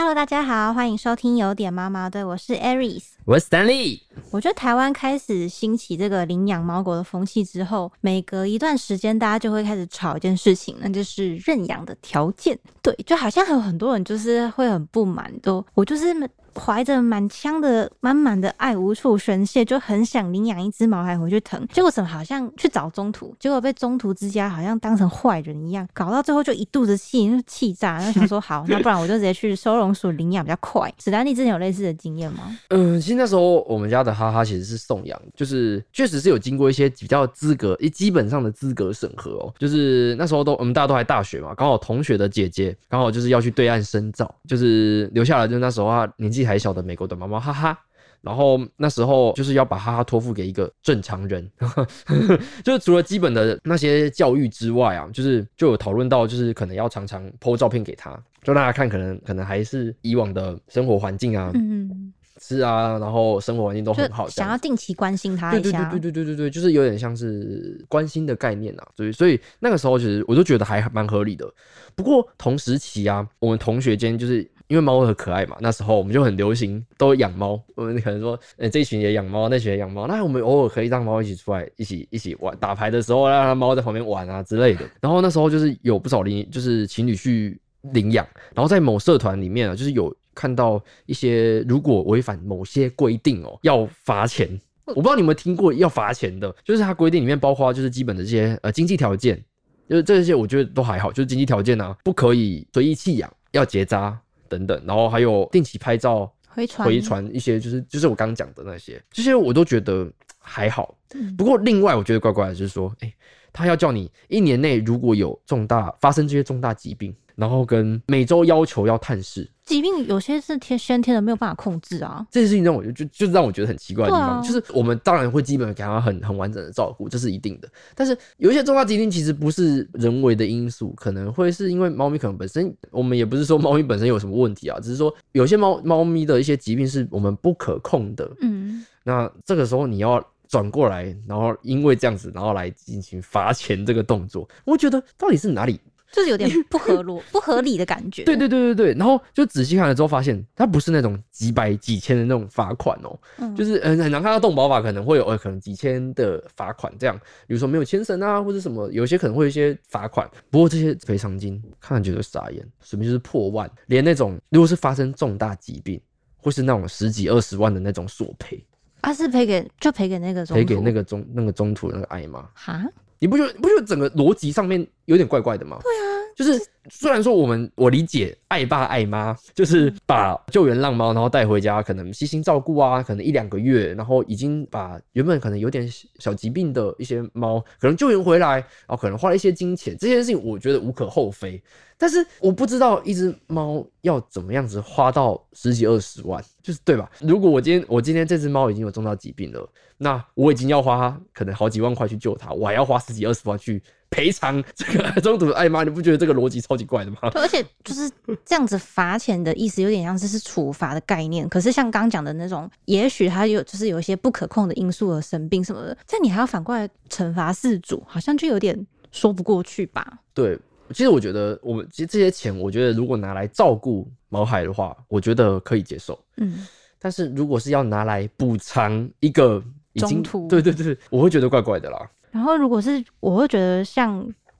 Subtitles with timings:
[0.00, 3.02] Hello，大家好，欢迎收听有点毛毛的，我是 Aries。
[3.24, 4.00] 我是 Stanley。
[4.30, 12.56] 我觉得台湾开始兴起这个领养猫狗的风气之后，每隔一段时间，大家就会开始吵一件事情，那就是认养的条件。
[12.80, 16.14] 对，就好像有很多人就是会很不满，都我就是
[16.58, 21.66] 怀着满腔的满满的爱无处宣泄，就很想领养一只毛孩回去疼。
[21.72, 30.92] 结果怎么好像去找中途，结果被中途之家好像当成坏人一样，搞到最后就一肚子气，就气炸，然后想说好，那不然我就直接去收容所领养比较快。
[30.98, 32.56] 史丹利之前有类似的经验吗？
[32.68, 39.52] 嗯，其实那时候我们家的哈哈其实是送养，就是确实是有经过一些比较资格一基本上的资格审核哦。
[39.58, 47.78] 就是那时候都我们大家都还大学嘛，刚好同学的姐姐刚好就是要去对岸深造，就是留下来，就是那时候啊年纪还小的美国短毛猫哈哈。
[48.20, 51.48] 然后那时候就是要把哈哈托付给一个正常人，
[52.64, 58.10] 就是除了基本的那些教育之外啊，就是就有讨论到，就是可能要常常 PO 照片给他，
[58.42, 71.48] 就让大家看，可能可能还是以往的生活环境啊，嗯，是啊，然后生活环境都很好，想要定期关心他一下，对对对对对对对，就是有点像是关心的概念啊，所以所以那个时候其实我就觉得还蛮合理的。
[71.94, 74.50] 不过同时期啊，我们同学间就是。
[74.68, 77.60] 因为猫很可爱嘛，那时候我们就很流行都养猫。
[77.74, 80.06] 我们可能说，呃，这群也养猫，那群也养猫。
[80.06, 84.88] 那我们偶尔可以让猫一起出来，一起一起玩打牌的时候，让猫在旁边玩啊之类的。
[85.00, 87.58] 然后那时候就是有不少领，就是情侣去
[87.92, 88.26] 领养。
[88.54, 94.48] 然后在某社团里面啊，就是有看到一些如果违反某些规定哦，要罚钱。
[94.84, 99.42] 我不知道你有没有听过要罚钱的，就是它规定里面包括就是基本的这些呃经济条件，
[99.88, 104.18] 就是这些我觉得都还好，就是经济条件啊不可以随意弃养，要结扎。
[104.48, 110.96] 等等，然后还有定期拍照回传回传一些，就是就是我刚刚讲的那些，这些我都觉得还好。
[111.36, 113.14] 不过另外我觉得怪怪的，就是说，哎，
[113.52, 117.14] 他要叫你一年内如果有重大发生这些重大疾病。
[117.38, 122.26] 然后跟每周要求要探视，疾病有些是天先天的，没有办法控制啊。
[122.32, 127.68] 这件事情让我就就就让我觉得很奇怪的地方，就是我们当然会基本给他很很完整的照顾，这是一定的。
[127.94, 138.28] 但是有一些重大疾病其实不是人为的因素，可能会是因为猫咪可能本身，我们也不是说猫咪本身有什么问题啊，只是说有些猫猫咪的一些疾病是我们不可控的。
[138.40, 145.78] 嗯，那这个时候你要转过来，然后因为这样子，然后来进行罚钱这个动作，我觉得到底是哪里？
[146.10, 148.24] 就是有点不合逻不合理的感觉。
[148.24, 153.18] 对对对对对，然后就仔细看了之后，发现它不是那种几百几千的那种罚款哦，
[153.54, 160.28] 就是很很难看到动保法可能会有呃可能几千的罚款这样，比如说没有牵绳啊或者什么，有些可能会有一些罚款。
[160.50, 166.00] 不过这些赔偿金看了觉得傻眼，什么就是破万，连那种如果是发生重大疾病
[166.36, 168.64] 或是那种十几二十万的那种索赔，
[169.02, 172.82] 啊是赔给就赔给那个赔给那个中那个中途那个爱妈哈。
[173.20, 175.78] 你不觉得不觉得整个逻辑上面有点怪怪的吗？
[175.82, 176.56] 对啊，就是
[176.88, 185.90] 虽然说我们我理解爱爸爱妈，就是把救援浪猫然后带回家，可能悉心照顾啊，可能一两个月，然后已经把原本可能有点
[186.20, 191.60] 小疾病的一些猫，可能救援回来，然后可能花了一些金钱，这件事情我觉得无可厚非。
[192.00, 197.10] 但是我不知道一只猫要怎么样子花到十几二十万，就是对吧？
[197.20, 207.18] 如果我今天我今天这只猫已经有重大疾病了，那我已经要花可能好几万块去救它，我还要花十几二十万去赔偿这个中途的爱妈，你不觉得这个逻辑超级怪的吗？
[207.34, 208.10] 而且就是
[208.44, 211.48] 这样子罚钱的意思，有点像是是处罚的概念。
[211.48, 220.18] 可是像刚讲的那种，也许他有就是有一些不可控的因素而生病什么的，这你还要反过来惩罚事主，好像就有点说不过去吧？
[220.34, 220.58] 对。
[220.90, 226.18] 其实我觉得，我们其实这些钱，我觉得如果拿来照顾毛孩的话，我觉得可以接受。
[226.38, 226.66] 嗯，
[226.98, 229.62] 但是如果是要拿来补偿一个
[229.96, 232.10] 中途，对对对，我会觉得怪怪的啦。
[232.30, 234.18] 然后如果是，我会觉得像，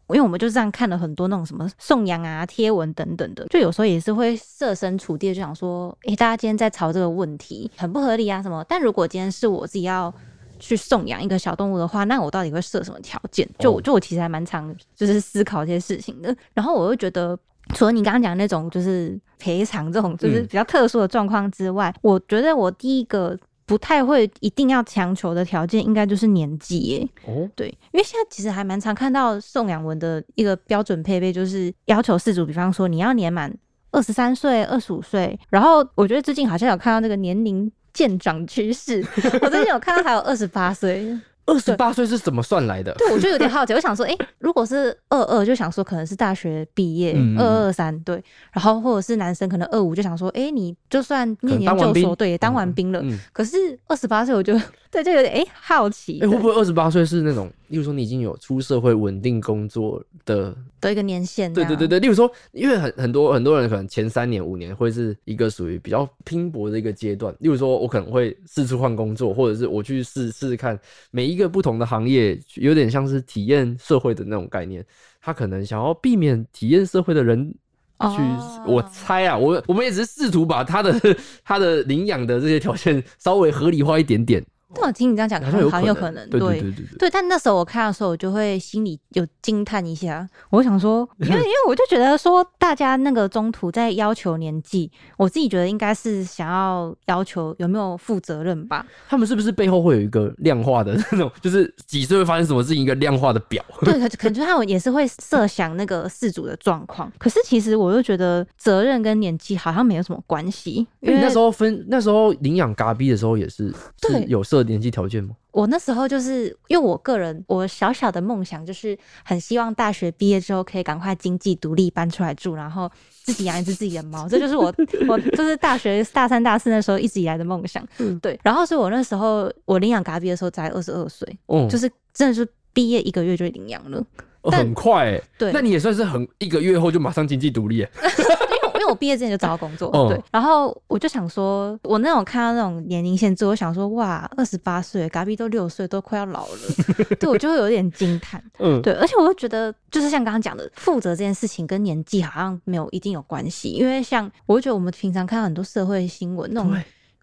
[0.08, 8.64] 因为我们就这样看了很多那种什么送养啊、贴文等等的，就有时候也是会设身处地就想说，诶，大家今天在吵这个问题，很不合理啊什么。
[8.68, 10.12] 但如果今天是我自己要。
[10.60, 13.48] 去送养一个小动物的话，那我到底会设什么条件？
[13.60, 16.36] 就我就我其实还蛮常就是思考这些事情的。
[16.52, 17.38] 然后我又觉得，
[17.76, 23.38] 除了你刚刚讲那种就是赔偿这种就是比较特殊的状况之外，我觉得我第一个
[23.68, 27.08] 不太会一定要强求的条件，应该就是年纪耶。
[27.26, 33.54] 哦，对，因为现在其实还蛮常看到送养文的一个标准配备，就是要求饲主，比方说你要年满
[33.92, 35.38] 二十三岁、二十五岁。
[35.50, 37.70] 然后我觉得最近好像有看到那个年龄。
[37.94, 39.04] 渐长趋势，
[39.42, 41.18] 我最近有看到还有二十八岁，
[41.48, 42.94] 二十八岁是怎么算来的？
[42.98, 48.22] 对，我就有点好奇，我想说，哎，如果是二二，就想说可能是大学毕业，二二三对，
[48.52, 53.02] 然后或者是男生可能二五，就想说，哎，你就算念研究所，对，当完兵了，
[53.32, 53.56] 可是
[53.88, 54.52] 二十八岁，我就
[54.90, 61.52] 对，就有点哎好奇，哎，会不会二十八岁是那种例如说你已经有出社会稳定工作的，的一个年限。
[61.52, 70.78] 对对对对，例如说，因为很很多很多人可能前三年五年会是一个属于比较拼搏的一个阶段，例如说我可能会四处换工作，或者是我去试试试看
[71.10, 74.84] 每一个不同的行业，有点像是体验社会的那种概念。
[75.20, 77.54] 他可能想要避免体验社会的人。
[78.00, 78.22] 去，
[78.64, 80.94] 我猜啊，我我们也只是试图把他的
[81.42, 84.40] 他的领养的这些条件稍微合理化一点点。
[84.74, 87.10] 但我听你这样讲，好像有可能，对对对对对。
[87.10, 90.28] 但那时候我看的时候，我就会心里有惊叹一下。
[90.50, 98.84] 我想说，因为因为我就觉得说，大家那个中途在要求年纪，我自己觉得应该是想要要求有没有负责任吧。
[99.08, 103.64] 他们是不是背后会有一个量化的那种，就是几岁会发生什么事情一个量化的表？
[103.80, 107.10] 对，可可能他们也是会设想那个事主的状况。
[107.18, 110.86] 可是其实我又觉得责任跟年纪好像没有什么关系。
[111.00, 115.30] 因为那时候分那时候领养嘎逼的时候也是对有设年纪条件吗？
[115.50, 122.90] 我那时候就是因为我个人，我小小的梦想就是很希望大学毕业之后可以赶快经济独立搬出来住，然后
[123.24, 124.72] 自己养一只自己的猫，这就是我
[125.08, 127.84] 我就是大学大三大四那时候一直以来的梦想。
[127.98, 128.38] 嗯，对。
[128.44, 134.04] 然后是我那时候我领养嘎比的时候才二十二岁，嗯，就是真的是毕业一个月就领养了，
[134.42, 135.20] 很快。
[135.36, 137.84] 对，那你也算是很一个月后就马上经济独立。
[138.88, 156.74] 我毕业之前就找到工作，对，然后我就想说，我那种看到那种年龄限制，我想说，哇，二十八岁，嘎比都六岁，都快要老了，对我就会有点惊叹， 嗯，对，而且我又觉得，就是像刚刚讲的，负责这件事情跟年纪好像没有一定有关系，因为像我就觉得我们平常看到很多社会新闻那种。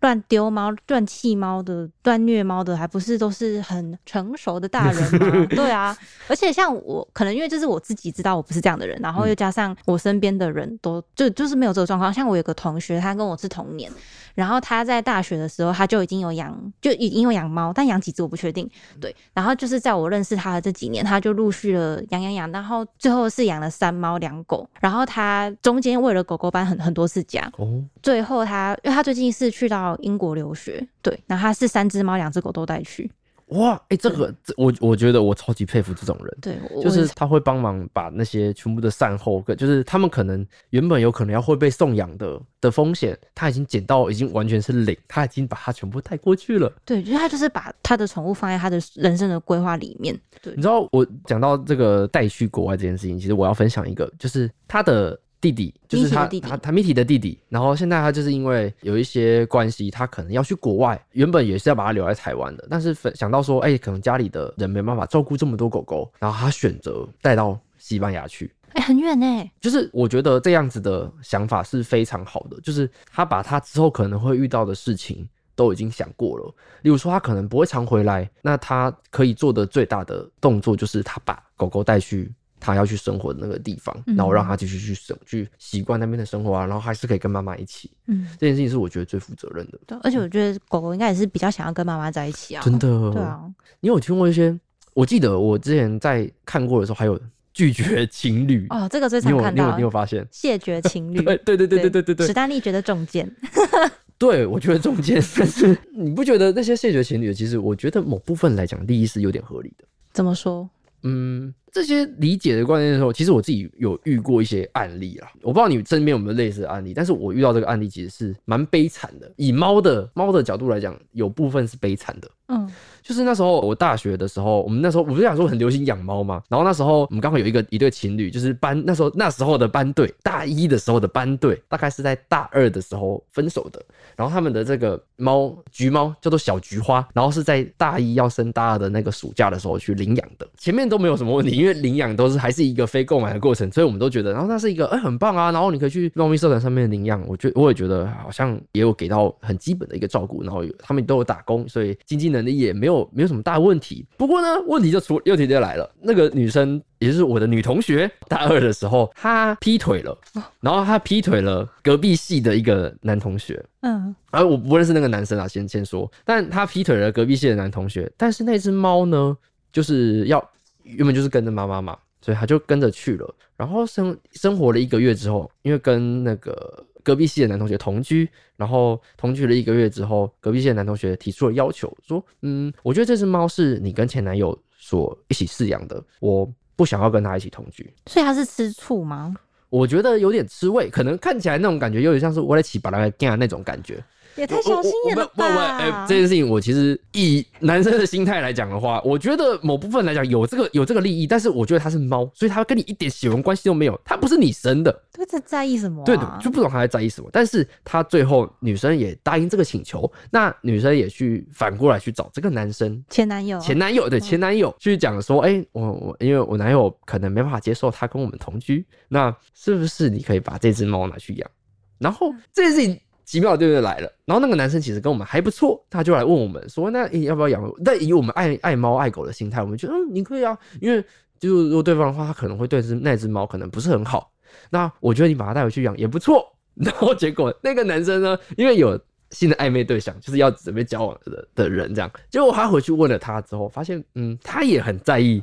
[0.06, 5.48] 乱丢猫、乱弃猫的、乱虐猫的，还不是都是很成熟的大人吗？
[5.50, 5.98] 对啊，
[6.28, 12.13] 而且像我，可能因为就是我自己知道我不是这样的人，然后又加上我身边的人都就就是没有这个状况。
[12.13, 13.92] 像我有个同学，他跟我是同年。
[14.36, 18.69] 然后他在大学的时候，他就已经有养，就已经有养猫，但养几只我不确定。
[19.00, 24.69] 对，然后就是在我认识他的这几年，他就陆续了养养养，然后最后是养了三猫两狗。
[24.81, 33.12] 然后他中间为了狗狗搬很很多次家，哦，最后他因为他最近是去到英国留学，对，然后他是三只猫两只狗都带去。
[33.50, 46.74] 哇，哎，这个我我觉得我超级佩服这种人，对，就是他会帮忙把那些全部的善后，就是他们可能原本有可能要会被送养的的风险，他已经减到已经完全是零，他已经把它全部带过去了。
[46.83, 50.19] 对，就是他就是把他的宠物放在他的人生的规划里面。
[50.41, 55.19] 对，你知道我讲到这个带去国外这件事情，其实我要分享一个，就是他的。
[55.45, 57.39] 弟弟就是他，他他 Mitty 的弟弟。
[57.50, 61.00] 然后现在他就是因为有一些关系，他可能要去国外。
[61.12, 68.51] 原本也是要把他留在台湾的，但是想到说，哎，可能家里的人没办法照顾这么多狗狗，然后他选择带到西班牙去。
[68.74, 69.51] 哎，很远呢。
[69.62, 76.53] 就是我觉得这样子的想法是非常好的，就是他把他之后可能会遇到的事情都已经想过了。
[76.81, 82.33] 例如说，他可能不会常回来，那他可以做的最大的动作就是他把狗狗带去。
[82.65, 87.91] 他要去生活的那个地方，然后让他继续去生去习惯那边的生活啊，然后还是可以跟妈妈一起。
[88.07, 89.79] 嗯，这件事情是我觉得最负责任的。
[89.85, 92.63] 对，而且我觉得狗狗应该也是比较想要跟妈妈在一起啊。
[92.63, 93.12] 真的。
[93.12, 93.39] 对啊。
[93.81, 94.59] 你有听过一些？
[94.95, 97.19] 我记得我之前在看过的时候，还有
[97.53, 98.65] 拒绝情侣。
[98.69, 99.75] 哦，这个最常看到。
[99.75, 100.27] 你有发现？
[100.31, 101.21] 谢绝情侣。
[101.23, 102.27] 对对对对对对对对。
[102.27, 103.29] 史丹利觉得中箭。
[104.17, 105.21] 对，我觉得中箭。
[105.38, 109.85] 但 是你不觉得那些谢绝情侣，其实我觉得某部分来讲，利益是有点合理的。
[110.13, 110.67] 怎么说？
[111.03, 111.53] 嗯。
[111.75, 115.27] 这些理解的观念的时候，其实我自己有遇过一些案例啊。
[115.41, 119.29] 我不知道你身边有没有类似的案例，但是我遇到这个案例其实是蛮悲惨的。
[119.36, 122.32] 以猫的猫的角度来讲，有部分是悲惨的。
[122.48, 122.70] 嗯，
[123.02, 126.42] 就是那时候我大学的时候，我们那时候我不是想说很流行养猫吗？
[126.48, 133.84] 然后那时候我们刚好有一个一对情侣，就是班那时候那时候的班队，大一的时候的班队，大概是在大二的时候分手的。
[134.16, 140.48] 然后他们的这个猫橘猫叫做小菊花，然后是在大一要升大二的那个暑假的时候去领养的。
[140.58, 141.56] 前面都没有什么问题。
[141.56, 154.06] 因为领养都是还是一个非购买的过程，所以我们都觉得，然后那是一个哎很棒啊，然后你可以去猫咪社团上面领养，我觉我也觉得好像也有给到很基本的一个照顾，然后他们都有打工，所以经济能力也没有没有什么大问题。
[154.18, 160.18] 不过呢，问题就出又题就来了，那个女生也就是我的女同学，大二的时候她劈腿了，
[160.60, 169.38] 然后她劈腿了隔壁系的一个男同学，嗯，而我不认识那个男生啊，先先说，但他劈腿了隔壁系的男同学，但是那只猫呢，
[169.72, 170.44] 就是要。
[170.88, 173.36] 原本就是跟着妈妈嘛，所以他就跟着去了。
[173.58, 189.35] 然后生生活了一个月之后，因为跟那个隔壁系的男同学同居，然后同居了一个月之后，隔壁系的男同学提出了要求，说：“嗯，我觉得这只猫是你跟前男友所一起饲养的，我不想要跟他一起同居。”所以他是吃醋吗？
[189.69, 194.03] 我觉得有点吃味，可能看起来那种感觉有点像是我在起把它给干那种感觉。
[194.36, 196.06] 也太小心眼了我我我不不哎、吧？
[196.08, 206.06] 这件事情我其实以男生的心态来讲的话，我觉得某部分来讲有这个有这个利益，但是我觉得它是猫，所以它跟你一点血缘关系都没有，它不是你生的，对在在意什么、啊？
[206.06, 207.30] 对的，就不懂他在在意什么。
[207.32, 221.50] 但是他最后女生也答应这个请求，那女生也去反过来去找这个男生前男友，前男友，对前男友去讲说，哎、我我因为我男友可能没办法接受他跟我们同居，那是不是你可以把这只猫拿去养？
[221.98, 224.12] 然后这件事情奇妙的对不对来了？
[224.24, 227.74] 然后那个男生其实跟我们还不错，他就来问我们说，那你要不要养？
[227.84, 231.03] 但以我们爱爱猫爱狗的心态，我们觉得嗯，你可以啊，因为
[231.39, 234.32] 就是如果对方的话，他可能会对只那只猫可能不是很好，
[234.70, 236.46] 那我觉得你把它带回去养也不错。
[236.75, 239.00] 然后结果那个男生呢，因为有
[239.32, 245.41] 新的暧昧对象，就是要准备交往的的人，这样，结果他回去问了他之后，发现嗯，他也很在意，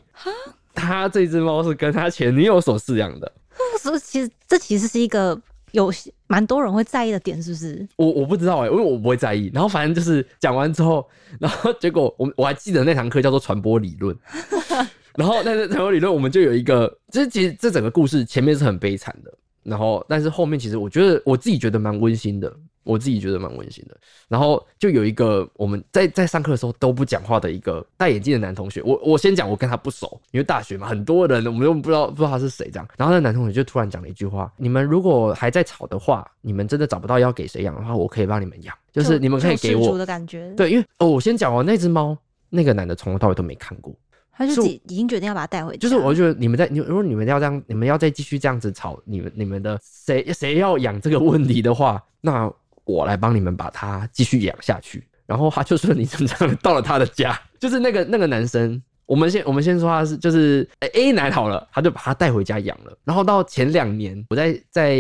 [0.74, 3.32] 他这只猫是跟他前女友所饲养的。
[3.78, 5.38] 所以其实这其实是一个
[5.72, 5.92] 有
[6.26, 7.86] 蛮多人会在意的点，是不是？
[7.96, 9.50] 我我不知道哎、因为我不会在意。
[9.52, 11.06] 然后反正就是讲完之后，
[11.38, 14.16] 然后结果我我还记得那堂课叫做传播理论。
[15.14, 19.30] 然后那个传播理论，我们就有一个，就是其实这整个故事前面是很悲惨的，
[19.62, 22.50] 然后但是后面其实我觉得我自己觉得蛮温馨的，
[22.84, 23.96] 我自己觉得蛮温馨的。
[24.28, 32.88] 然后就有一个我们在在上课的时候都不讲话的一个戴眼镜的男同学，我我先讲我跟他不熟，因为大学嘛，很多人我们又不知道不知道他是谁这样。
[32.96, 42.16] 然后那男同学就突然讲了一句话：你们如果还在吵的话，你们真的找不到要给谁养的话，我可以帮你们养，就是你们可以给我的感觉。，对，因为哦，我先讲哦，那只猫，
[42.48, 43.94] 那个男的从头到尾都没看过，
[44.32, 45.78] 他就是自己已经决定要把它带回去。
[45.78, 52.52] 就是我觉得你们在你如果你们要这样，你们要再继续这样子吵，你们你们的谁谁要养这个问题的话，那
[52.84, 55.06] 我来帮你们把它继续养下去。
[55.24, 58.80] 然后他就顺理成章的到了他的家，就是那个那个男生。
[59.06, 62.96] 我们先我们先说他是就是 A 奶好了，他就把他带回家养了。
[63.04, 64.98] 然后到前两年，我在在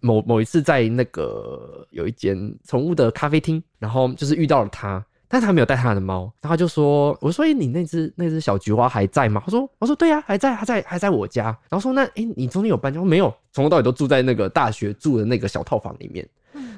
[0.00, 2.36] 某某一次在那个有一间
[2.66, 16.28] 宠物的咖啡厅，然后就是遇到了他，但他没有带他的猫，然后他就说：“我说，哎、你那只那只小菊花还在吗？”他说：“我说对呀、还在，还在，还在我家。”然后说：“那哎、你中间有搬家？”我说没有，从头到尾都住在那个大学住的那个小套房里面。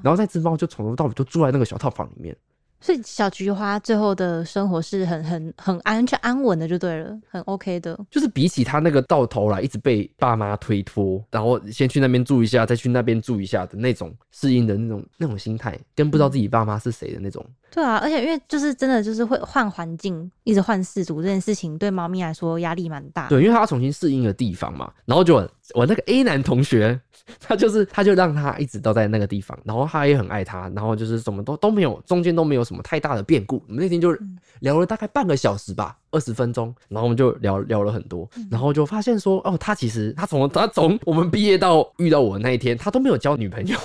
[0.04, 2.36] 然后那只猫就从头到尾就住在那个小套房里面。
[2.80, 7.98] 所以小菊花最后的生活是很很很安全安稳的，就对了，很 OK 的。
[8.10, 17.42] 就是比起他那个到头来一直被爸妈推脱，然后先去那边住一下，再去那边住一下的那种适应的那种那种心态，跟不知道自己爸妈是谁的那种。
[17.74, 23.28] 对啊，而且因为就是真的就是会换环境，一直换饲主这件事情，对猫咪来说压力蛮大。
[23.28, 25.34] 对，因为它要重新适应一个地方嘛，然后就
[25.74, 27.00] 我那个 A 男同学，
[27.40, 33.56] 他就是他就让他一直都在那个地方，然后他也很爱他，然后就是什么都都没有，中间都没有什么太大的变故。
[33.66, 34.16] 我们那天就
[34.60, 43.76] 聊了大概半个小时吧，二十分钟，然后我们就聊聊了很多，然后就发现说，哦，他其实他从他从我们毕业到遇到我那一天，他都没有交女朋友，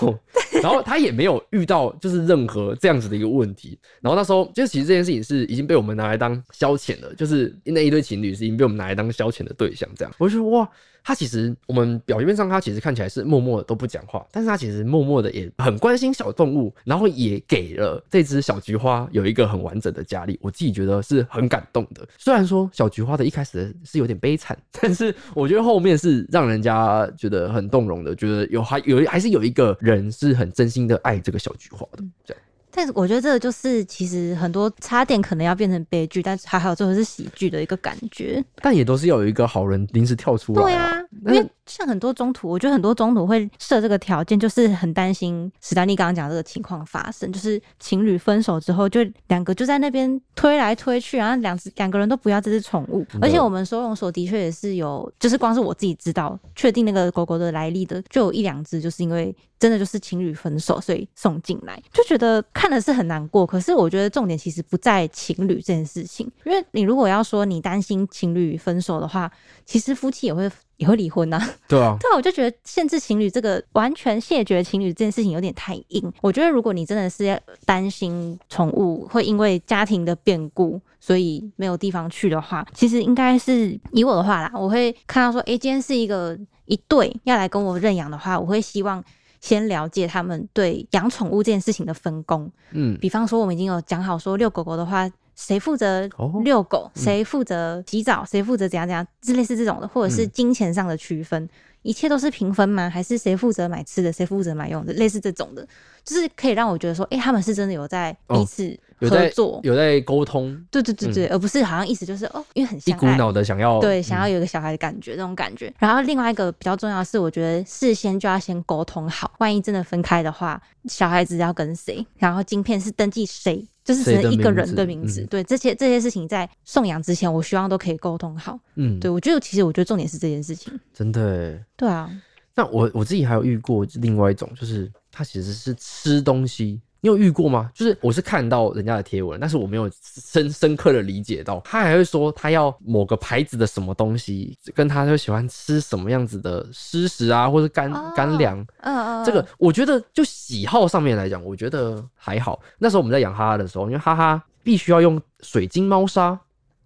[0.61, 3.77] 然后他也没有遇到就是任何这样子的一个问题。
[3.99, 10.69] 然后那时候就其实这件事情是已经被我们拿来当消遣了，就是那一对情侣是已经被我们拿来当消遣的对象，这样我就说哇。
[11.09, 20.37] 他其实，我们表面上他其实看起来是默默的都不讲话，但是他其实默默的也很关心小动物，然后也给了这只小菊花有一个很完整的家里。
[20.39, 22.07] 我自己觉得是很感动的。
[22.15, 32.43] 虽然说小菊花的一开始是有点悲惨，但是我觉得后面是让人家觉得很动容的，觉得有还有还是有一个人是很真心的爱这个小菊花的，这样。
[32.79, 38.41] 但是我觉得这个就是其实很多差点可能要变成悲剧，但是还好最后是喜剧的一个感觉。
[38.61, 40.93] 但也都是要有一个好人临时跳出来、对啊，
[41.25, 63.45] 因为像很多中途，我觉得很多中途会设这个条件，就是很担心史丹利刚刚讲这个情况发生，就是情侣分手之后，就两个就在那边推来推去，然后两只两个人都不要这只宠物，而且我们收容所的确也是有，就是光是我自己知道确定那个狗狗的来历的，就有一两只就是因为真的就是情侣分手，所以送进来，就觉得看的是很难过。
[63.45, 69.31] 可是我觉得重点其实不在情侣这件事情，因为你如果要说你担心情侣分手的话，
[69.65, 70.49] 其实夫妻也会
[70.79, 76.11] 也会离婚呐、对啊， 对啊，我就觉得限制情侣这个完全谢绝情侣这件事情有点太硬。
[76.21, 89.03] 我觉得如果你真的是要担心宠物会因为家庭的变故，所以没有地方去的话，其实应该是以我的话啦，我会看到说，诶，今天是一个一对要来跟我认养的话，我会希望。
[89.41, 101.47] 先了解他们对养宠物这件事情的分工，嗯，比方说，我们已经有讲好说遛狗狗的话，谁负责哦遛狗，谁负责洗澡，谁负责怎样怎样，之类似这种的，或者是金钱上的区分，
[101.81, 102.89] 一切都是平分吗？
[102.89, 104.91] 还是谁负责买吃的，谁负责买用的？
[104.93, 105.65] 类似这种的，
[106.03, 109.61] 就是可以让我觉得说，哎、他们是真的有在彼此合作。
[109.63, 115.73] 有在沟通，对对对对，而不是好像意思就是哦，因为很一股脑的想要对，想要嗯有一个小孩的感觉，这种感觉。
[115.79, 125.21] 然后另外一个比较重要的是，我觉得事先就要先沟通好，万一真的分开的话，小孩子要跟谁，然后晶片是登记谁，就是只能一个人名字的名字。
[125.21, 128.59] 嗯对，这些这些事情在送养之前，我希望都可以沟通好。
[128.75, 130.71] 嗯，对我觉得其实我觉得重点是这件事情。
[130.93, 131.65] 真的耶。
[131.75, 132.07] 对啊，
[132.53, 136.79] 那我我自己还有遇过另外一种，就是他其实是吃东西。
[137.01, 137.71] 你有遇过吗？
[137.73, 148.59] 就是我是看到人家的贴文，但是我没有深深刻的理解到，他还会说他要某个牌子的什么东西，跟他就喜欢吃什么样子的湿食啊，或者干哦干粮。
[148.81, 152.59] 嗯嗯，这个我觉得就喜好上面来讲，我觉得还好。
[152.77, 156.39] 那时候我们在养哈哈的时候，因为哈哈必须要用水晶猫砂，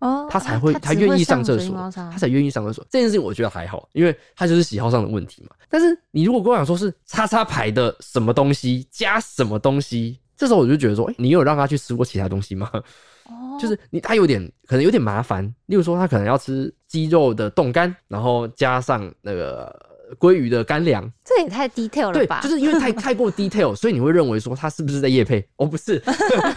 [0.03, 2.85] 哦，他才会他他愿意上厕所他才愿意上厕所。
[2.89, 5.55] 这件事情我觉得还好，因为他就是喜好上的问题嘛。
[5.69, 12.69] 但是你如果跟我讲说是叉叉牌的什么东西加什么东西，这时候我就觉得说，哎、你有让他去吃过其他东西吗？
[13.29, 19.73] 哦， 就是你他有点可能有点麻烦，例如说他可能要吃鸡肉的冻干，然后加上那个
[20.19, 25.47] 鲑鱼的干粮，这也太 detail 了对吧？，就是因为太太过 detail，所以你会认为说他是不是在夜配？
[25.55, 25.97] 哦，不是，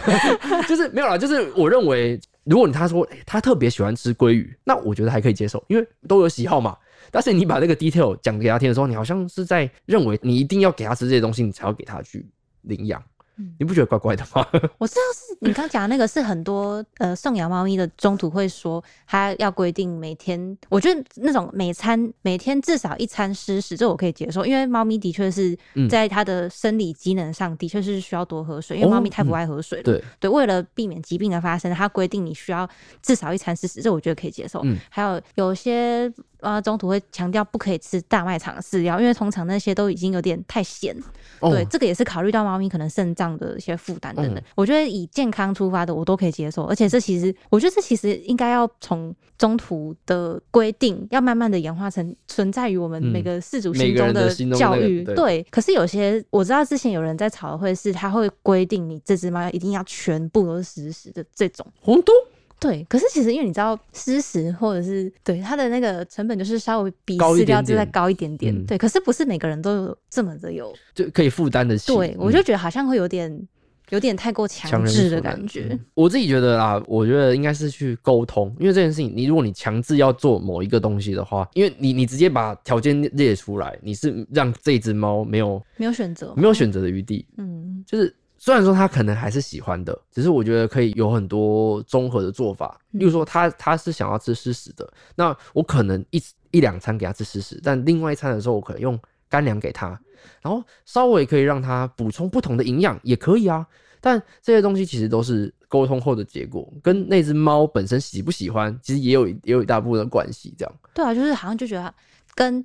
[0.67, 1.17] 就是没有啦。
[1.17, 6.77] 就是我认为，如果你他说、欸他特别喜欢吃鲑鱼，那我觉得还可以接受，因为都有喜好嘛。
[7.11, 12.25] 但是你把这个 detail 讲给他听的时候，你好像是在认为你一定要给他吃这些东西，你才要给他去
[12.61, 13.03] 领养
[13.37, 13.53] 嗯。
[13.59, 14.45] 你不觉得怪怪的吗？
[14.77, 29.83] 我知道是你刚讲的那个是很多呃送养猫咪的中途会说，他要规定每天，我觉得那种每餐每天至少一餐湿食，这我可以接受，因为猫咪的确是嗯在它的生理机能上的确是需要多喝水，因为哦猫咪太不嗯爱喝水了。
[29.83, 32.67] 对，对，为了避免疾病的发生，它规定你需要
[33.01, 34.61] 至少一餐湿食，这我觉得可以接受。
[34.63, 40.95] 嗯还有有些呃中途会强调不可以吃大卖场的饲料，因为通常那些都已经有点太咸。
[41.39, 44.35] 哦对，这个也是考虑到猫咪可能肾脏的一些负担等等。
[44.35, 46.65] 嗯我觉得以健康出发的，我都可以接受。
[46.65, 54.99] 而且这其实，我觉得这其实应该要从中途的规定，要慢慢的演化成存在于我们嗯每个事主心中的教育。
[55.01, 61.65] 那个对对，可是有些我知道之前有人在吵的会是，他会规定你这只猫一定要全部都是实时的这种。
[61.81, 62.13] 红都
[62.59, 71.93] 对，可是其实因为你知道湿食或者是对它的那个成本就是稍微比饲料就再高一点点，嗯对，可是不是每个人都有这么的有就可以负担得起。
[71.93, 73.47] 对，我嗯就觉得好像会有点
[73.89, 75.79] 有点太过强制的感觉嗯。
[75.93, 87.25] 我自己觉得啦，我觉得应该是去沟通，因为这件事情，你如果你强制要做某一个东西的话，因为你你直接把条件列出来，你是让这只猫没有没有选择，没有，选择的余地。
[87.37, 88.13] 嗯，就是
[88.47, 92.79] 虽然说它可能还是喜欢的，只是我觉得可以有很多综合的做法。
[92.93, 99.99] 嗯例如说它，它是想要吃湿食的，那我可能一一两餐给它吃湿食，但另外一餐的时候，我可能用干粮给它，
[100.41, 103.67] 然后稍微可以让它补充不同的营养，也可以啊。
[103.99, 110.55] 但这些东西其实都是沟通后的结果，跟那只猫本身喜不喜欢，其实也有也有一大部分的关系。
[110.57, 111.93] 这样，对啊，就是好像就觉得
[112.33, 112.63] 跟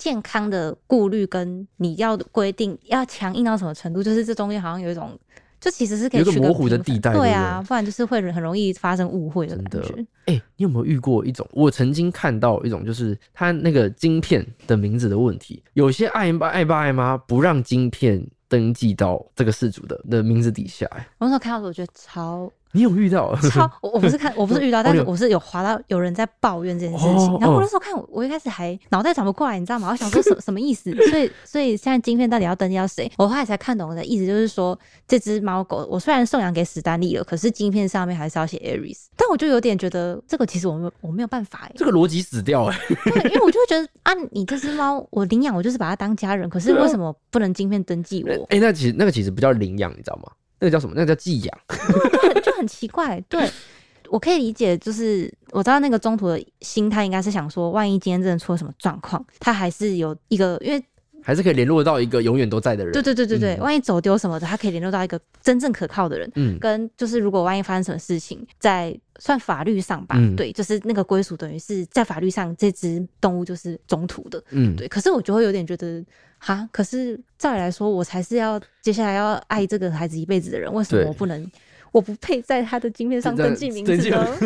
[0.00, 5.16] 健康的顾虑跟你要的规定要强硬到什么程度，就是这中间好像有一种。
[5.60, 9.94] 就其实是可以有一个模糊的地带对啊，不然就是会很容易发生误会的感觉。
[10.24, 11.46] 哎、你有没有遇过一种？
[11.52, 23.34] 我曾经看到一种，就是他那个晶片的名字的问题，有些爱爸爱爸爱妈不让晶片登记到这个事主的的名字底下、哎，我那时候看到的时候，我觉得超你有遇到？
[23.50, 27.14] 超， 我我不是看，我不是遇到，但是我是有滑到有人在抱怨这件事情。
[27.16, 29.88] 哦然后我哦那时候看，我我一开始还脑袋转不过来，你知道吗？
[29.90, 30.94] 我想说什 什么意思？
[31.10, 33.10] 所以所以现在晶片到底要登记到谁？
[33.18, 34.78] 我后来才看懂的意思，就是说
[35.08, 39.06] 这只猫狗，我虽然送养给史丹利了，可是晶片上面还是要写 Aries。
[39.16, 48.46] 但我就有点觉得这个其实我没有我没有办法哎、这个逻辑死掉哎、对，因为我就会觉得啊，你这只猫我领养，我就是把它当家人，可是为什么不能晶片登记我？
[48.50, 50.30] 哎、那其实那个其实不叫领养，你知道吗？
[50.62, 50.92] 那个叫什么？
[50.94, 51.58] 那个叫寄养。
[52.60, 53.20] 就很奇怪。
[53.28, 53.48] 对，
[54.10, 60.82] 我可以理解，就是我知道那个中途的心态应该是想说，万一今天真的出了什么状况，他还是有一个，因为
[61.22, 62.92] 还是可以联络到一个永远都在的人。
[62.92, 66.30] 对对对对对，嗯万一走丢什么的，他可以联络到一个真正可靠的人。
[66.34, 74.88] 嗯，跟就是，如果万一发生什么事情，在算法律上吧，嗯对，就是那个归属等于是在法律上这只动物就是中途的，嗯，对。
[74.88, 76.02] 可是我就会有点觉得，
[76.38, 81.50] 哈，可是照理来说，我才是要接下来要爱这个孩子一辈子的人，为什么我不能？
[81.92, 83.96] 我不配在他的晶片上登记名字？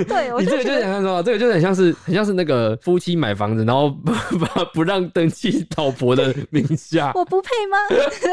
[0.04, 7.12] 对，我你这个就就觉得想象说，这个就很像是很像是那个夫妻买房子，然后不不不让登记老婆的名下。
[7.14, 7.76] 我不配吗？
[7.88, 8.32] 对，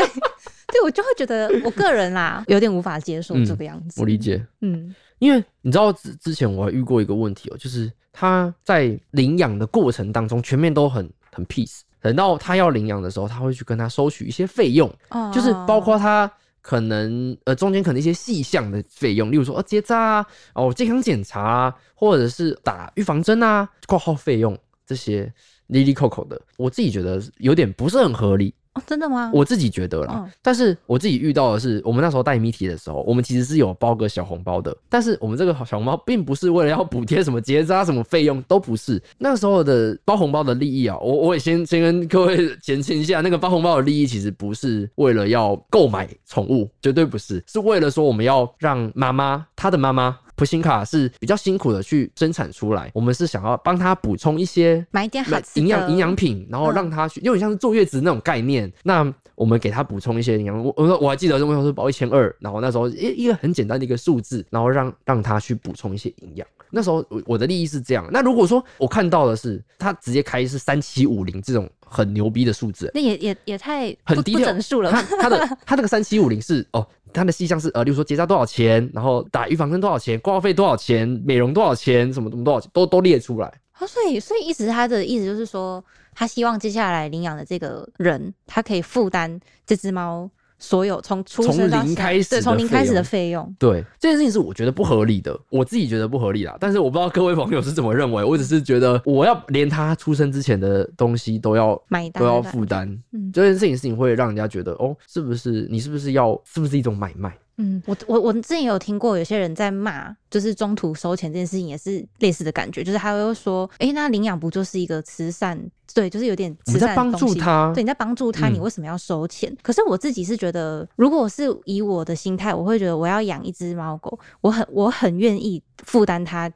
[0.67, 3.99] 对我就会觉得我个人啦，有点无法接受嗯这个样子。
[3.99, 25.31] 我理解，嗯，因为你知道之之前我还遇过一个问题哦，就是他在领养的过程当中，全面都很很 peace，等到他要领养的时候，他会去跟他收取一些费用，哦就是包括他可能呃中间可能一些细项的费用，例如说呃结扎啊、哦健康检查啊，或者是打预防针啊、挂号费用这些
[25.67, 28.53] 利利扣扣的，我自己觉得有点不是很合理。
[28.73, 29.29] 哦，真的吗？
[29.33, 39.01] 我自己觉得啦，嗯但是我自己遇到的是，我们那时候带谜题的时候，我们其实是有包个小红包的，但是我们这个小红包并不是为了要补贴什么结扎什么费用，都不是。
[39.17, 50.17] 那时候的包红包的利益啊，我我也先先跟各位 澄清一下，那个包红包的利益其实不是为了要购买宠物，绝对不是，是为了说我们要让妈妈她的妈妈。
[50.41, 58.73] 普辛卡是比较辛苦的去生产出来，我们是想要帮他补充一些买一点好的营养营养品，然后嗯让他去，有点像是坐月子那种概念。
[58.81, 66.47] 那我们给他补充一些营养，我我我还记得那时候是包一千二，然后那时候一一个很简单的一个数字，然后让让他去补充一些营养。
[66.71, 74.89] 那时候我我的利益是这样，那如果说我看到的是他直接开是三七五零这种很牛逼的数字，那也也也太很低调整数了？
[74.89, 83.47] 他他的他这个三七五零是哦，他的细项是呃，例如说结扎多少钱，然后打预防针多少钱，挂号费多少钱，美容多少钱，什么什么多少钱，都都列出来。
[83.79, 90.29] 哦，所以所以意思他的意思就是说，他希望接下来领养的这个人，他可以负担这只猫
[90.61, 93.55] 所有从出从生到现在对，零开始对从零开始的费费用。
[93.59, 96.55] 对这件事情是我觉得不合理的，我自己觉得不合理啦。
[96.59, 107.35] 但是我不知道各位朋友是怎么认为，我只是觉得我要连他出生之前的东西都要买单都要负担，嗯这件事情事情会让人家觉得哦，是不是你是不是要是不是一种买卖？
[107.57, 115.59] 嗯，我我我之前有听过有些人在骂，就是中途收钱这件事情也是类似的感觉，就是他会说，欸，那领养不就是一个慈善？
[115.93, 119.55] 对，就是有点慈我们在帮助他对，你在帮助他，嗯你为什么要收钱？
[119.61, 126.51] 可是我自己是觉得，如果是以我的心态，我会觉得我要养一只猫狗，我很我很愿意负担它。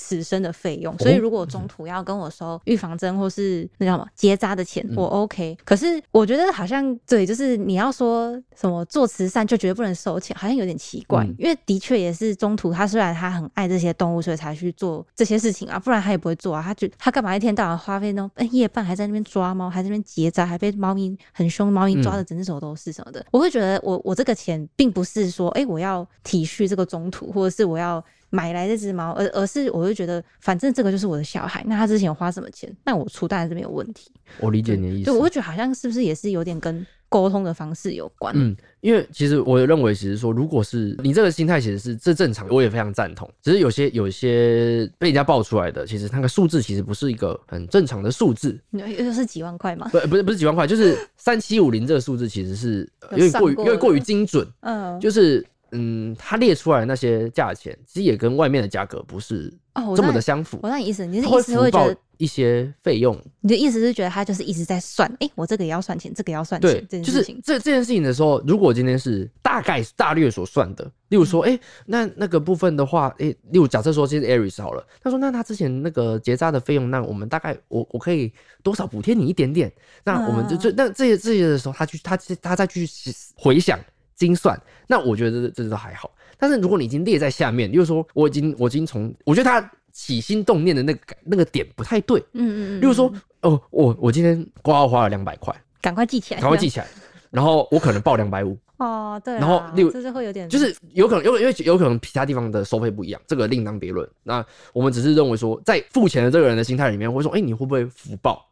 [0.00, 5.58] 此生的费用，所以哦如果中途要跟我收预防针或是那叫什么结扎的钱，嗯我 OK。
[5.64, 11.24] 可是我觉得好像对，就是你要说什么做慈善就绝对不能收钱，好像有点奇怪。
[11.24, 16.62] 嗯因为的确也是中途他虽然他很爱这些动物，所以才去做这些事情啊，不然他也不会做啊。
[16.62, 23.26] 他就他干嘛一天到晚花费那种、呃夜半还在那边抓猫，还在那边结扎，还被猫咪很凶，猫咪抓的整只手都是什么的。
[23.32, 28.04] 我会觉得我我这个钱并不是说，哎、我要体恤这个中途，或者是我要。
[28.30, 34.10] 买来这只猫，而而是我就觉得，反正这个就是我的小孩，那他之前花什么钱，那我出当然是没有问题。
[34.40, 35.14] 我理解你的意思对，。
[35.14, 38.34] 我会觉得好像是不是也是有点跟沟通的方式有关。
[38.36, 43.26] 嗯，因为其实我认为，其实说，如果是你这个心态，其实是这正常，我也非常赞同。
[43.40, 49.88] 只是有些有些被人家爆出来的，其实那个数字其实不是一个很正常的数字，又又是几万块嘛？
[49.88, 67.22] 不不是不是几万块，就是三七五零这个数字其实是呃有点过于有点过于精准，嗯，就是嗯，他列出来那些价钱，其实也跟外面的价格不是哦，这么的相符我，那你意思，你意思会报觉得，一些费用，你的意思是觉得他就是一直在算，哎、我这个也要算钱，这个也要算钱就是。
[67.44, 71.54] 这这件事情的时候，如果今天是大概大略所算的，例如说，嗯。
[71.54, 80.58] 哎、那那个部分的话，哎、例如假设说这是 Aris 好了，他说那他之前那个结扎的费用，那我们大概我我可以多少补贴你一点点，那我们就嗯。
[80.58, 82.88] 就那这些这些的时候，他去他他再去
[83.36, 83.78] 回想
[84.18, 86.10] 精算，那我觉得这这都还好。
[86.36, 93.10] 但是如果你已经列在下面，就是说我已经我已经从我觉得他起心动念的那个那个点不太对，嗯嗯嗯，例如说
[93.42, 95.54] 嗯，哦，我我今天挂号花了两百块。
[95.80, 96.86] 赶快记起来，赶快记起来。
[97.30, 104.08] 然后我可能报两百五，哦，对啦，然后例如这就会有点，就是有可能有因为有可能其他地方的收费不一样，这个另当别论。
[104.22, 108.44] 那我们只是认为说，在付钱的这个人的心态里面，会说，哎、你会不会福报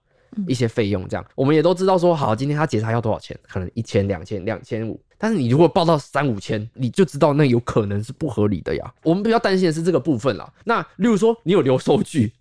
[0.46, 1.08] 一些费用？
[1.08, 3.36] 这样，我们也都知道说，好，今天他结查要多少钱？
[3.48, 5.00] 可能一千、两千、两千五。
[5.18, 8.94] 但是你如果报到三五千，你就知道那有可能是不合理的呀。
[9.02, 10.52] 我们比较担心的是这个部分啦。
[10.64, 12.32] 那例如说，你有留收据，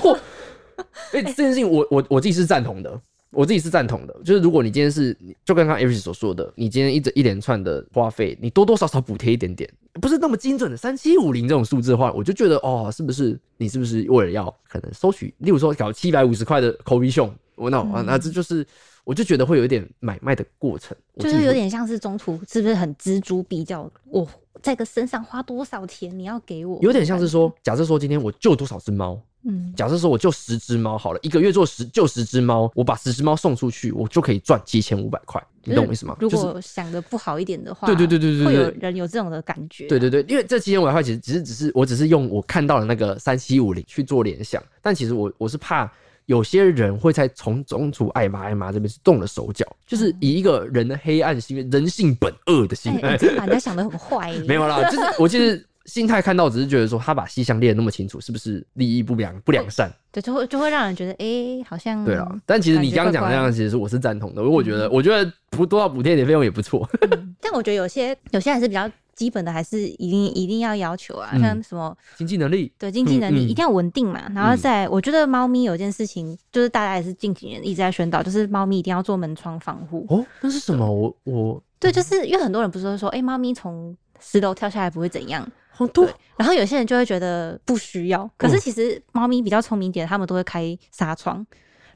[0.00, 0.18] 或
[1.12, 3.00] 哎、这件事情我我我自己是赞同的。
[3.36, 5.12] 我自己是赞同的，就是如果你今天是，
[5.44, 9.68] 就跟刚刚 Avis 所说的，你今天一整一连串的花费，你多多少少补贴一点点，
[10.00, 18.64] 不是那么精准的三七五零这种数字的话，我就觉得哦，是不是你是不是为了要可能收取，例如说搞七百五十块的口鼻熊，我那、啊那这就是，
[19.04, 23.90] 我就觉得会有一点买卖的过程，就是有点像是中途是不是很锱铢必较？
[24.04, 24.26] 我
[24.62, 36.16] 在个身上花多少钱，你要给我，有点像是说，假设说今天我救多少只猫，嗯，假设说我救十只猫好了，一个月做十救十只猫，我把十只猫送出去，我就可以赚七千五百块，你懂我意思吗？
[36.18, 39.86] 如果想的不好一点的话，对对对对对会有人有这种的感觉。
[39.86, 45.92] 对对对，因为这七千五百块其实只是只是我只是用我看到的那个三七五零去做联想，但其实我我是怕
[46.26, 54.32] 有些人会在从中途爱妈爱妈这边是动了手脚，就是以一个人的黑暗心、人性本恶的心把人家想的很坏。
[54.48, 59.92] 没有啦，就是我其实心态看到只是觉得说他把西项列的那么清楚，是不是利益不良不良善？
[60.10, 66.88] 对，就会就会让人觉得，哎、好像对了，但其实你刚刚讲的那样，其实是我是赞同的，因为我觉得我觉得补多少补贴一点费用也不错。
[67.02, 74.20] 嗯但我觉得有些有些还是比较基本的，还是一定一定要要求啊，嗯像什么经济能力，对经济能力嗯嗯一定要稳定嘛。
[74.34, 80.06] 然后再，我觉得猫咪有件事情，就是大家也是近几年一直在宣导，就是猫咪一定要做门窗防护。
[80.08, 80.84] 哦，那是什么？
[80.90, 91.46] 我我对，就是因为很多人不是会说，哎、猫咪从十楼跳下来不会怎样，好多对，然后有些人就会觉得不需要，可是嗯其实猫咪比较聪明一点，他们都会开纱窗。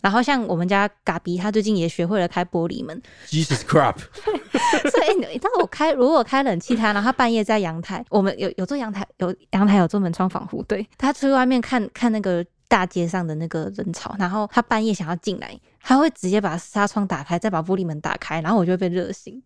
[0.00, 3.96] 然后像我们家嘎比，他最近也学会了开玻璃门，Jesus crap，
[4.90, 19.42] 所以你你知道我开，如果我开冷气他，然后他半夜在阳台，我们有有做阳台，有阳台有做门窗防护，对他出去外面看看那个大街上的那个人潮，然后他半夜想要进来，他会直接把纱窗打开，再把玻璃门打开，然后我就会被热醒。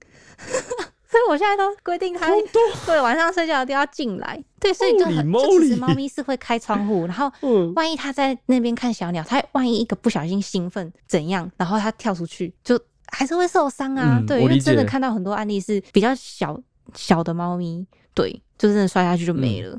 [1.13, 2.27] 所以我现在都规定它
[2.87, 14.23] 对晚上睡觉一定要进来，对，所以就很就其实猫咪是会开窗户，然后 嗯，万一它在那边看小鸟，它万一一个不小心兴奋怎样，然后它跳出去，就还是会受伤啊。
[14.27, 16.59] 对，因为真的看到很多案例是比较小
[16.95, 19.79] 小的猫咪，对，就真的摔下去就没了。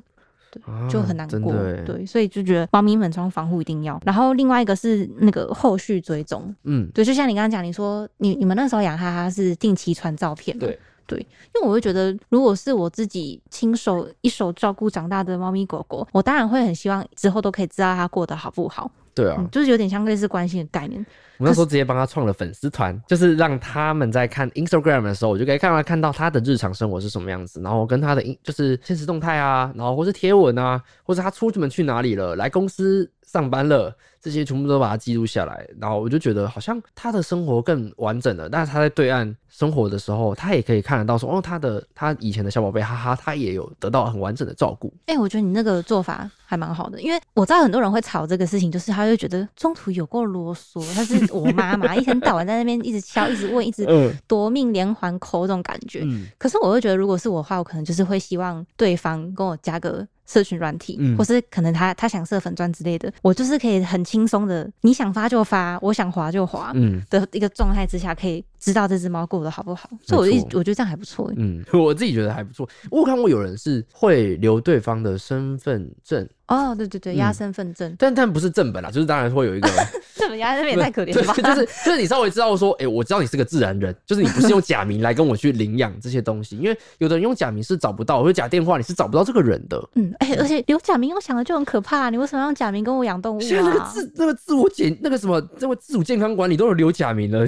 [0.88, 1.52] 就很难过，
[1.84, 4.00] 对，所以就觉得猫咪门窗防护一定要。
[4.06, 21.06] 然后另外一个是那个后续追踪，嗯，对，就像你刚刚讲，你说你你们那时候养哈哈是定期传照片嘛，对对，因为我会觉得，如果是我自己亲手一手照顾长大的猫咪狗狗，我当然会很希望之后都可以知道它过得好不好，对啊嗯，，就是有点像类似关心的概念。
[21.38, 38.48] 我那时候直接帮他创了粉丝团，就是让他们在看 Instagram 的时候，我就可以看到看到他的日常生活是什么样子，然后跟他的就是现实动态啊，然后或是贴文啊，或者他出门去哪里了，来公司上班了，这些全部都把它记录下来，然后我就觉得好像他的生活更完整了。
[38.48, 44.94] 但是他在对岸生活的时候，他也可以看得到说，哦，他的他以前的小宝贝，哈哈，他也有得到很完整的照顾。
[45.08, 54.14] 哎、我觉得你那个做法还蛮好的，因为我知道很多人会吵这个事情，就是他就觉得中途有够啰嗦，他是我妈妈， 一天到晚在那边一直敲、一直问、一直嗯。
[54.28, 56.02] 夺命连环扣这种感觉。
[56.04, 56.28] 嗯。
[56.38, 61.18] 可是我会觉得，如果是我的话，我可能就是会希望对方跟我加个社群软体，嗯。
[61.18, 67.02] 或是可能他他想设粉钻之类的，我就是可以很轻松的，你想发就发，我想滑就滑嗯。
[67.10, 69.90] 的一个状态之下，可以知道这只猫过得好不好。
[70.02, 71.34] 所以我一我觉得这样还不错欸。
[71.38, 72.68] 嗯， 我自己觉得还不错。
[72.90, 76.28] 我有看过有人是会留对方的身份证。
[76.46, 79.70] 哦，对对对，嗯压身份证，但但不是正本啦，就是当然会有一个，
[80.14, 81.34] 这本压身份也太可怜了吧？
[81.34, 89.82] 对 就是就是你稍微知道说，哎、我知道你是个自然人，就是你不是用假名来跟我去领养这些东西，因为有的人用假名是找不到，或者假电话你是找不到这个人的。
[89.96, 93.92] 嗯，哎、而且留假名，我想的就很可怕、你为什么要用假名跟我养动物现在那个啊？
[93.92, 97.48] 自那个自我检那个什么这个自主健康管理都有留假名了，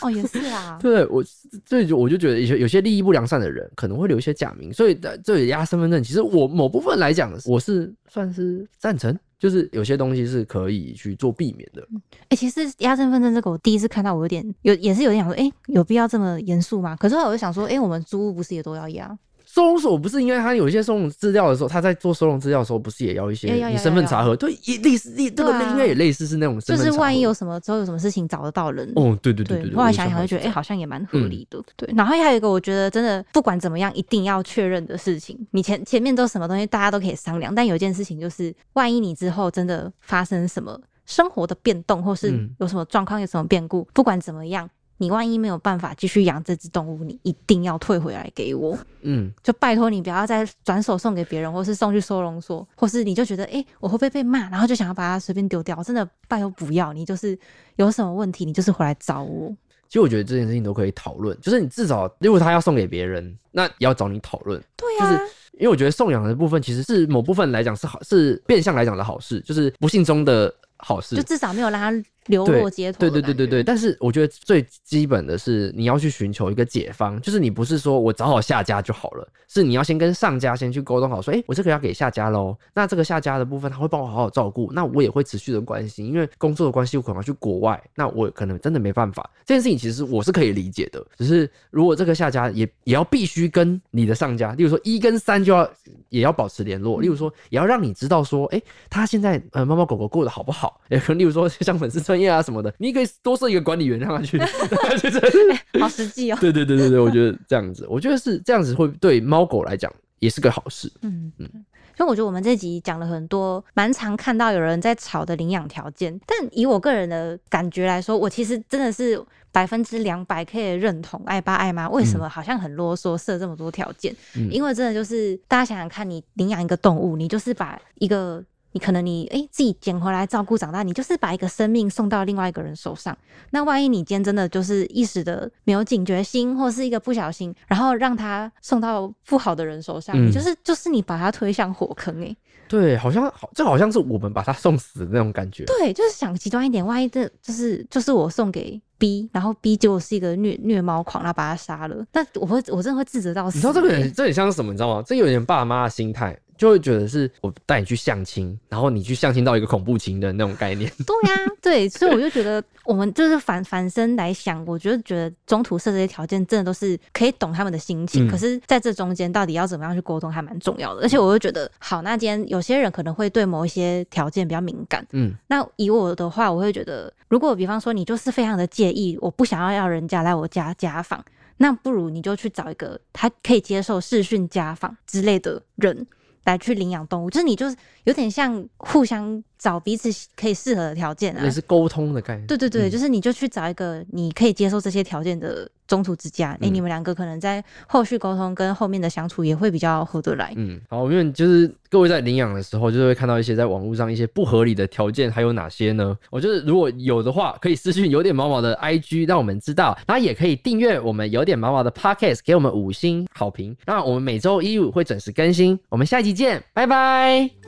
[0.00, 1.22] 哦，也是啊，对我
[1.66, 11.86] 所以就我就觉得有些有些利益不良善的人可能会留一些假名，所以在这里压身份证，其实我某部分来讲我是算是赞成，就是有些东西是可以去做避免的。
[12.28, 16.96] 哎、其实压身份证这个，我第一次看到，我有点有也是有点想说，哎、有必要这么严肃吗？
[16.96, 19.16] 可是后来我就想说，哎、我们租屋不是也都要压？
[19.52, 24.36] 收容所不是因为他有一些收容资料的时候，他在做收容资料的时候，不是也要一些你身份查核？
[24.36, 26.60] 对，也类似，类这个应该也类似是那种。
[26.60, 28.90] 就是万一有什么之后有什么事情找得到人。
[28.94, 31.60] 哦，对对对对对，后来想想就觉得，哎、好像也蛮合理的。
[31.74, 44.68] 对，然后还有一个，我觉得真的不管怎么样，一定要确认的事情，你前前面都什么东西，大家都可以商量，但有一件事情就是，万一你之后真的发生什么生活的变动，或是嗯有什么状况、有什么变故，不管怎么样，
[45.00, 48.76] 你万一没有办法继续养这只动物，你一定要退回来给我。
[49.00, 55.82] 嗯，就拜托你不要再转手送给别人，或是送去收容所，或是你就觉得哎、诶我会不会被骂，然后就想要把它随便丢掉。
[55.82, 57.36] 真的拜托不要，你就是
[57.76, 59.48] 有什么问题，你就是回来找我。
[59.88, 64.62] 其实我觉得这件事情都可以讨论，就是你至少如果他要送给别人，那也要找你讨论。
[64.76, 71.22] 对呀就是啊，因为我觉得送养的部分其实是某部分来讲是好，是变相来讲的好事，就是不幸中的好事就。
[71.22, 72.98] 至少没有让它流对落街头。
[72.98, 95.70] 对对对对对，，但是我觉得最基本的是你要去寻求一个解方，就是你不是说我找好下家就好了，是你要先跟上家先去沟通好，说，哎、我这个要给下家喽，那这个下家的部分他会帮我好好照顾，那我也会持续的关心，因为工作的关系我可能要去国外，那我可能真的没办法，这件事情其实我是可以理解的，只是如果这个下家也也要必须跟你的上家，例如说一跟三就要
[96.10, 104.36] 也要保持联络，例如说也要让你知道说，哎、他现在呃猫猫狗狗过得好不好，也可能例如说像粉丝专业啊什么的，你可以多设一个管理员让他去，
[105.78, 106.38] 好实际哦。
[106.40, 110.90] 对对对对对，我觉得这样子，我觉得是这样子会对猫狗来讲也是个好事。
[111.02, 111.48] 嗯嗯。
[111.96, 124.12] 所以我觉得我们这集讲了很多，蛮常看到有人在吵的领养条件，但以我个人的感觉来说，我其实真的是百分之两百可以认同爱爸爱妈为什么好像很啰嗦设这么多条件，
[124.50, 128.42] 因为真的就是大家想想看，你领养一个动物，你就是把一个。
[128.72, 133.16] 你可能你哎自己捡回来照顾长大，你就是把一个生命送到另外一个人手上。
[133.50, 142.36] 那万一你今天真的就是一时的没有警觉心，或是一个不小心，然后让他送到不好的人手上，你就是就是你把他推向火坑哎。
[142.68, 145.64] 对，好像好，这好像是我们把他送死的那种感觉。
[145.64, 153.56] 对，就是想极端一点，万一这就是就是我送给 B，然后 B 结果是一个虐虐猫狂，然后把他杀了，那我会我真的会自责到死。
[153.56, 154.70] 你知道这个人这很像是什么？
[154.70, 155.02] 你知道吗？
[155.04, 156.38] 这有点爸妈的心态。
[156.60, 160.92] 就会觉得是我带你去相亲，然后你去相亲到一个恐怖情人那种概念。
[161.06, 168.28] 对呀，对，所以我就觉得我们就是反反身来想，我觉得觉得中途设这些条件，真的都是可以懂他们的心情。
[168.28, 171.00] 可是在这中间，到底要怎么样去沟通，还蛮重要的。
[171.00, 175.02] 而且我就觉得，好，那今天有些人可能会对某一些条件比较敏感。
[175.12, 181.24] 嗯，那以我的话，我会觉得，如果比方说你就是非常的介意，我不想要要人家来我家家访，
[181.56, 186.06] 那不如你就去找一个他可以接受视讯家访之类的人。
[186.44, 192.46] 来去领养动物，就是你就是有点像互相找彼此可以适合的条件啊，也是沟通的概念。
[192.46, 200.54] 对对对，就是你就去找一个你可以接受这些条件的中途之家，哎，你们两个可能在后续沟通跟后面的相处也会比较合得来。
[200.56, 206.16] 嗯，好，因为就是各位在领养的时候，就是会看到一些在网络上一些不合理的条件，还有哪些呢？
[206.30, 213.76] 我觉得如果有的话，可以私信有点毛毛的 IG 让我们知道，然后也可以订阅我们有点毛毛的 Podcast，给我们五星好评。
[213.84, 217.59] 那我们每周一五会准时更新，我们下一集见，拜拜。